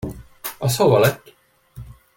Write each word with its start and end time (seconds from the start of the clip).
Az 0.57 0.75
hova 0.75 0.99
lett? 0.99 1.35